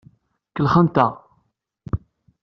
[0.55, 1.11] Kellxent-aɣ.